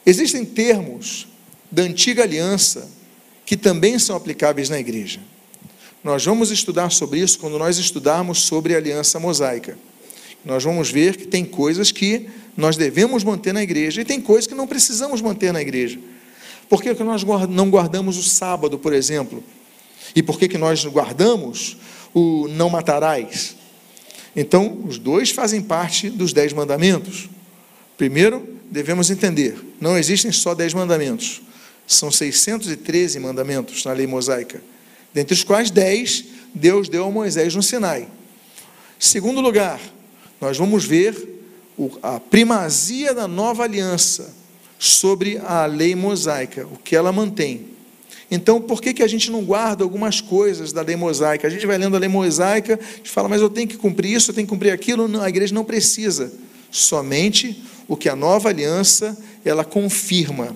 [0.05, 1.27] Existem termos
[1.69, 2.89] da antiga aliança
[3.45, 5.19] que também são aplicáveis na igreja.
[6.03, 9.77] Nós vamos estudar sobre isso quando nós estudarmos sobre a aliança mosaica.
[10.43, 12.27] Nós vamos ver que tem coisas que
[12.57, 15.99] nós devemos manter na igreja e tem coisas que não precisamos manter na igreja.
[16.67, 19.43] Por que, que nós não guardamos o sábado, por exemplo?
[20.15, 21.77] E por que, que nós guardamos
[22.13, 23.55] o não matarás?
[24.35, 27.29] Então, os dois fazem parte dos dez mandamentos.
[27.97, 31.41] Primeiro, devemos entender: não existem só dez mandamentos,
[31.85, 34.63] são 613 mandamentos na lei mosaica,
[35.13, 36.23] dentre os quais dez
[36.53, 38.07] Deus deu a Moisés no Sinai.
[38.97, 39.79] Segundo lugar,
[40.41, 41.15] nós vamos ver
[42.01, 44.33] a primazia da nova aliança
[44.79, 47.67] sobre a lei mosaica, o que ela mantém.
[48.29, 51.47] Então, por que, que a gente não guarda algumas coisas da lei mosaica?
[51.47, 54.31] A gente vai lendo a lei mosaica, gente fala, mas eu tenho que cumprir isso,
[54.31, 55.07] eu tenho que cumprir aquilo.
[55.07, 56.33] Não, a igreja não precisa.
[56.71, 60.55] Somente o que a nova aliança ela confirma.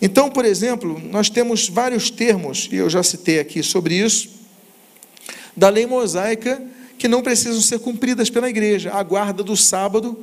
[0.00, 4.30] Então, por exemplo, nós temos vários termos, e eu já citei aqui sobre isso,
[5.54, 6.62] da lei mosaica
[7.02, 8.92] que não precisam ser cumpridas pela igreja.
[8.92, 10.16] A guarda do sábado,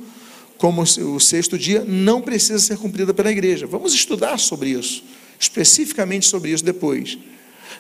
[0.57, 3.67] como o sexto dia, não precisa ser cumprida pela igreja.
[3.67, 5.03] Vamos estudar sobre isso,
[5.37, 7.17] especificamente sobre isso depois.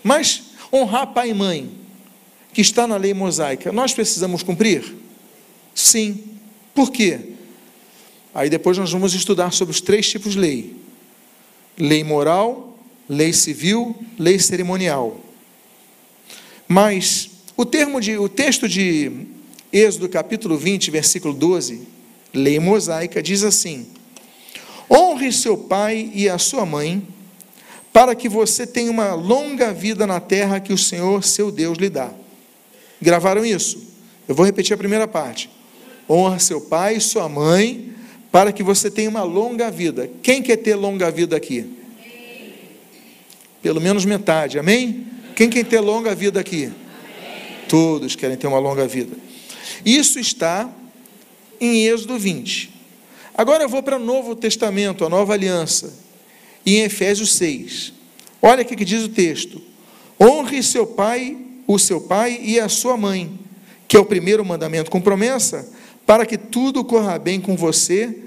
[0.03, 1.71] Mas honrar pai e mãe,
[2.53, 4.93] que está na lei mosaica, nós precisamos cumprir?
[5.73, 6.21] Sim.
[6.75, 7.21] Por quê?
[8.35, 10.75] Aí depois nós vamos estudar sobre os três tipos de lei:
[11.77, 15.23] lei moral, lei civil, lei cerimonial.
[16.67, 17.28] Mas
[17.59, 19.11] o termo de o texto de
[19.69, 21.85] Êxodo capítulo 20, versículo 12,
[22.33, 23.85] lei mosaica diz assim:
[24.89, 27.05] Honre seu pai e a sua mãe,
[27.91, 31.89] para que você tenha uma longa vida na terra que o Senhor, seu Deus, lhe
[31.89, 32.13] dá.
[33.01, 33.89] Gravaram isso?
[34.25, 35.49] Eu vou repetir a primeira parte.
[36.09, 37.93] Honra seu pai e sua mãe,
[38.31, 40.09] para que você tenha uma longa vida.
[40.23, 41.69] Quem quer ter longa vida aqui?
[43.61, 45.07] Pelo menos metade, amém?
[45.35, 46.71] Quem quer ter longa vida aqui?
[47.69, 49.15] Todos querem ter uma longa vida.
[49.85, 50.69] Isso está
[51.61, 52.73] em Êxodo 20.
[53.37, 55.93] Agora eu vou para o Novo Testamento, a Nova Aliança,
[56.65, 57.93] em Efésios 6.
[58.41, 59.61] Olha o que diz o texto:
[60.19, 63.39] Honre seu pai, o seu pai e a sua mãe,
[63.87, 65.71] que é o primeiro mandamento com promessa,
[66.07, 68.17] para que tudo corra bem com você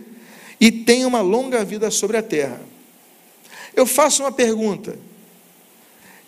[0.61, 2.61] e tenha uma longa vida sobre a terra.
[3.75, 4.97] Eu faço uma pergunta: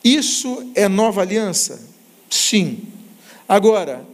[0.03, 1.81] isso é nova aliança?
[2.29, 2.94] Sim.
[3.49, 4.07] Agora,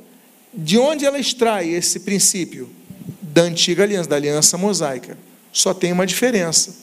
[0.52, 2.68] de onde ela extrai esse princípio?
[3.22, 5.16] Da antiga aliança, da aliança mosaica.
[5.52, 6.74] Só tem uma diferença: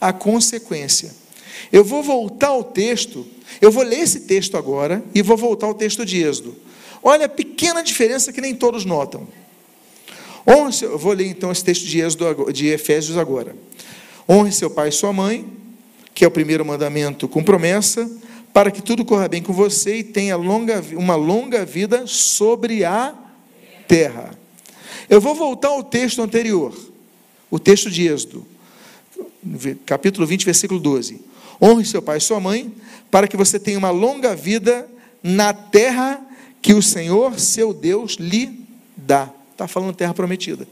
[0.00, 1.12] a consequência.
[1.72, 3.26] Eu vou voltar ao texto,
[3.60, 6.54] eu vou ler esse texto agora e vou voltar ao texto de Êxodo.
[7.02, 9.26] Olha a pequena diferença que nem todos notam.
[10.46, 13.56] Honre seu, eu vou ler então esse texto de, Êxodo, de Efésios agora.
[14.28, 15.46] Honre seu pai e sua mãe,
[16.14, 18.10] que é o primeiro mandamento com promessa,
[18.54, 23.12] para que tudo corra bem com você e tenha longa, uma longa vida sobre a
[23.88, 24.30] terra.
[25.10, 26.72] Eu vou voltar ao texto anterior,
[27.50, 28.46] o texto de Êxodo,
[29.84, 31.20] capítulo 20, versículo 12.
[31.60, 32.72] Honre seu pai e sua mãe,
[33.10, 34.88] para que você tenha uma longa vida
[35.20, 36.24] na terra
[36.62, 38.64] que o Senhor, seu Deus, lhe
[38.96, 39.30] dá.
[39.50, 40.66] Está falando terra prometida.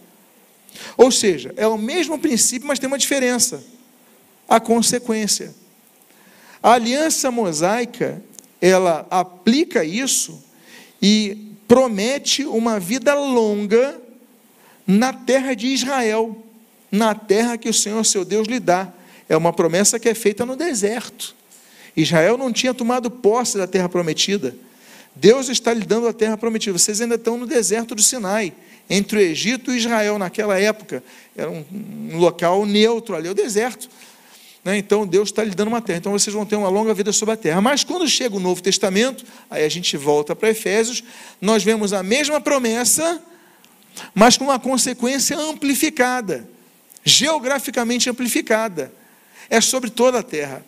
[0.97, 3.61] Ou seja, é o mesmo princípio, mas tem uma diferença:
[4.49, 5.53] a consequência.
[6.63, 8.23] A aliança mosaica,
[8.61, 10.43] ela aplica isso
[11.01, 14.01] e promete uma vida longa
[14.87, 16.37] na terra de Israel,
[16.91, 18.93] na terra que o Senhor, seu Deus, lhe dá.
[19.29, 21.35] É uma promessa que é feita no deserto.
[21.97, 24.55] Israel não tinha tomado posse da terra prometida.
[25.15, 26.79] Deus está lhe dando a terra prometida.
[26.79, 28.53] Vocês ainda estão no deserto do Sinai
[28.89, 31.03] entre o Egito e Israel naquela época.
[31.37, 31.65] Era um,
[32.13, 33.89] um local neutro ali, o deserto.
[34.65, 34.79] Né?
[34.79, 35.99] Então Deus está lhe dando uma terra.
[35.99, 37.61] Então vocês vão ter uma longa vida sobre a terra.
[37.61, 41.03] Mas quando chega o Novo Testamento, aí a gente volta para Efésios,
[41.41, 43.23] nós vemos a mesma promessa,
[44.15, 46.49] mas com uma consequência amplificada,
[47.05, 48.93] geograficamente amplificada.
[49.51, 50.65] É sobre toda a terra.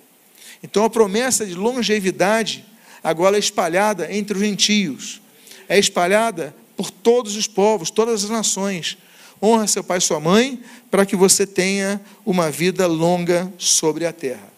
[0.63, 2.65] Então a promessa de longevidade
[3.03, 5.21] agora é espalhada entre os gentios.
[5.69, 8.99] É espalhada por todos os povos, todas as nações.
[9.45, 10.59] Honra seu pai e sua mãe,
[10.91, 14.49] para que você tenha uma vida longa sobre a terra.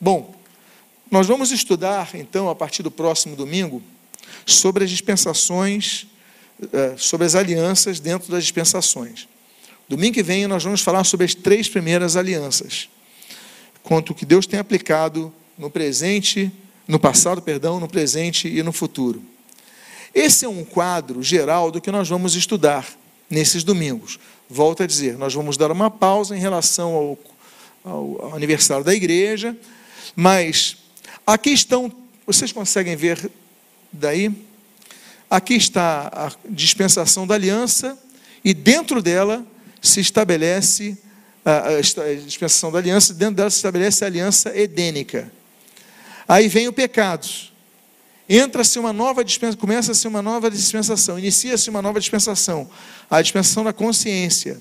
[0.00, 0.34] Bom,
[1.08, 3.80] nós vamos estudar, então, a partir do próximo domingo,
[4.44, 6.08] sobre as dispensações,
[6.72, 9.28] eh, sobre as alianças dentro das dispensações.
[9.88, 12.88] Domingo que vem nós vamos falar sobre as três primeiras alianças,
[13.84, 16.50] quanto o que Deus tem aplicado no presente,
[16.88, 19.22] no passado, perdão, no presente e no futuro.
[20.12, 24.18] Esse é um quadro geral do que nós vamos estudar nesses domingos.
[24.48, 27.18] Volto a dizer, nós vamos dar uma pausa em relação ao,
[27.84, 29.56] ao, ao aniversário da igreja,
[30.14, 30.76] mas
[31.26, 31.92] aqui estão,
[32.26, 33.30] vocês conseguem ver
[33.92, 34.32] daí?
[35.28, 37.98] Aqui está a dispensação da aliança,
[38.44, 39.44] e dentro dela
[39.80, 40.96] se estabelece
[41.44, 41.80] a,
[42.24, 45.32] dispensação da aliança, dentro dela se estabelece a aliança edênica.
[46.28, 47.26] Aí vem o pecado
[48.28, 52.68] entra-se uma nova dispensação, começa-se uma nova dispensação, inicia-se uma nova dispensação,
[53.10, 54.60] a dispensação da consciência.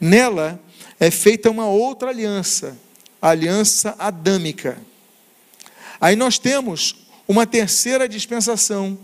[0.00, 0.60] Nela
[0.98, 2.76] é feita uma outra aliança,
[3.20, 4.78] a aliança adâmica.
[6.00, 6.96] Aí nós temos
[7.26, 8.98] uma terceira dispensação,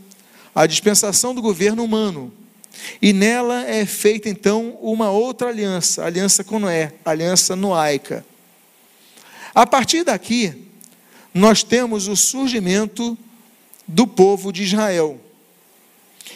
[0.54, 2.32] a dispensação do governo humano.
[3.00, 8.24] E nela é feita então uma outra aliança, a aliança com Noé, a aliança noaica.
[9.54, 10.66] A partir daqui,
[11.32, 13.16] nós temos o surgimento
[13.86, 15.20] do povo de Israel.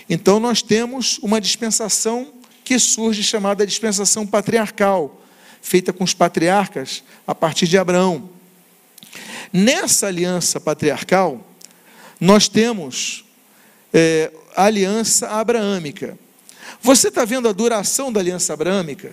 [0.09, 2.33] Então nós temos uma dispensação
[2.65, 5.21] que surge chamada dispensação patriarcal,
[5.61, 8.31] feita com os patriarcas a partir de Abraão.
[9.53, 11.45] Nessa aliança patriarcal,
[12.21, 13.25] nós temos
[13.93, 16.17] é, a aliança abraâmica.
[16.81, 19.13] Você está vendo a duração da aliança abraâmica?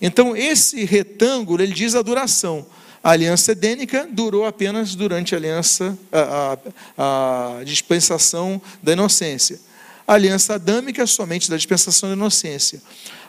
[0.00, 2.66] Então, esse retângulo, ele diz a duração.
[3.02, 6.58] A aliança edênica durou apenas durante a aliança, a,
[6.96, 9.60] a, a dispensação da inocência.
[10.06, 12.82] A aliança adâmica somente da dispensação da inocência.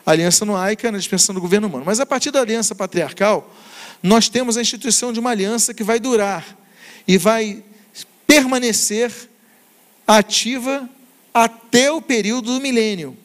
[0.04, 1.84] A aliança noaica na dispensação do governo humano.
[1.84, 3.54] Mas a partir da aliança patriarcal,
[4.02, 6.56] nós temos a instituição de uma aliança que vai durar
[7.06, 7.62] e vai
[8.26, 9.12] permanecer
[10.06, 10.88] ativa
[11.32, 13.16] até o período do milênio,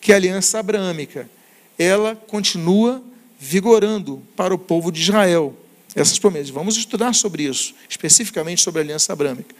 [0.00, 1.30] que é a aliança abraâmica.
[1.78, 3.02] Ela continua
[3.38, 5.56] vigorando para o povo de Israel.
[5.94, 6.50] Essas promessas.
[6.50, 9.54] Vamos estudar sobre isso, especificamente sobre a aliança abrâmica.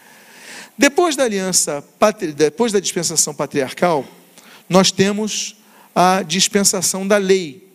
[0.77, 1.85] Depois da aliança,
[2.37, 4.07] depois da dispensação patriarcal,
[4.69, 5.57] nós temos
[5.95, 7.67] a dispensação da lei.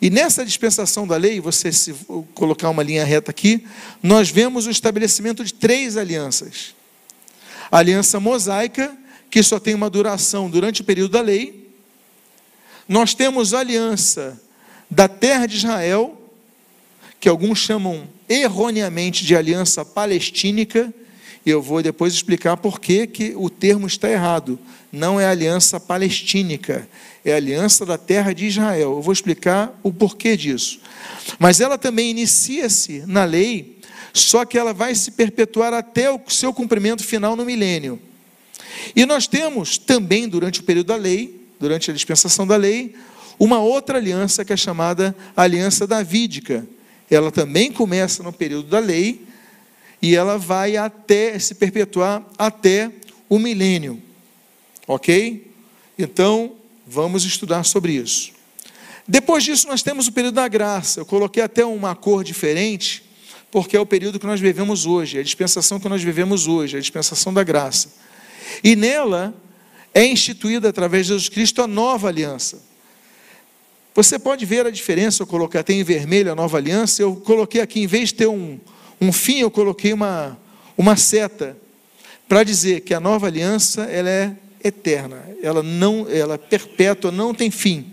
[0.00, 1.94] E nessa dispensação da lei, você se
[2.34, 3.66] colocar uma linha reta aqui,
[4.02, 6.74] nós vemos o estabelecimento de três alianças.
[7.70, 8.96] A aliança mosaica,
[9.30, 11.68] que só tem uma duração durante o período da lei.
[12.88, 14.40] Nós temos a aliança
[14.90, 16.17] da terra de Israel,
[17.20, 20.92] que alguns chamam erroneamente de aliança palestínica,
[21.44, 24.58] e eu vou depois explicar por que, que o termo está errado.
[24.92, 26.88] Não é aliança palestínica,
[27.24, 28.92] é aliança da terra de Israel.
[28.92, 30.80] Eu vou explicar o porquê disso.
[31.38, 33.78] Mas ela também inicia-se na lei,
[34.12, 38.00] só que ela vai se perpetuar até o seu cumprimento final no milênio.
[38.94, 42.94] E nós temos também, durante o período da lei, durante a dispensação da lei,
[43.38, 46.66] uma outra aliança que é chamada aliança davídica,
[47.14, 49.26] ela também começa no período da lei
[50.00, 52.90] e ela vai até se perpetuar até
[53.28, 54.00] o milênio.
[54.86, 55.50] Ok?
[55.98, 56.52] Então,
[56.86, 58.32] vamos estudar sobre isso.
[59.06, 61.00] Depois disso, nós temos o período da graça.
[61.00, 63.02] Eu coloquei até uma cor diferente,
[63.50, 66.76] porque é o período que nós vivemos hoje, é a dispensação que nós vivemos hoje,
[66.76, 67.94] a dispensação da graça.
[68.62, 69.34] E nela
[69.94, 72.67] é instituída através de Jesus Cristo a nova aliança.
[73.94, 77.60] Você pode ver a diferença, eu coloquei até em vermelho a nova aliança, eu coloquei
[77.60, 78.58] aqui, em vez de ter um,
[79.00, 80.38] um fim, eu coloquei uma,
[80.76, 81.56] uma seta,
[82.28, 87.34] para dizer que a nova aliança ela é eterna, ela não, ela é perpétua, não
[87.34, 87.92] tem fim.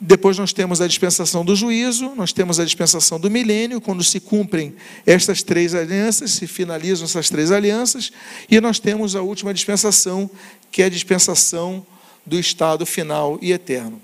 [0.00, 4.20] Depois nós temos a dispensação do juízo, nós temos a dispensação do milênio, quando se
[4.20, 8.12] cumprem estas três alianças, se finalizam essas três alianças,
[8.48, 10.30] e nós temos a última dispensação,
[10.70, 11.84] que é a dispensação
[12.24, 14.00] do estado final e eterno.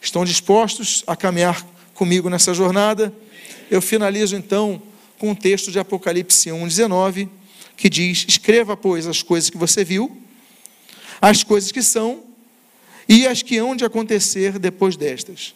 [0.00, 3.12] Estão dispostos a caminhar comigo nessa jornada?
[3.70, 4.82] Eu finalizo então
[5.18, 7.28] com o texto de Apocalipse 1:19,
[7.76, 10.16] que diz: Escreva, pois, as coisas que você viu,
[11.20, 12.24] as coisas que são
[13.08, 15.54] e as que hão de acontecer depois destas.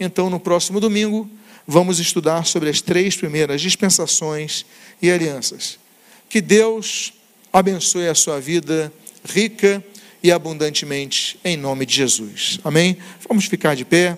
[0.00, 1.28] Então, no próximo domingo,
[1.66, 4.64] vamos estudar sobre as três primeiras dispensações
[5.00, 5.78] e alianças.
[6.28, 7.12] Que Deus
[7.52, 8.92] abençoe a sua vida
[9.24, 9.84] rica
[10.24, 12.58] e abundantemente em nome de Jesus.
[12.64, 12.96] Amém?
[13.28, 14.16] Vamos ficar de pé.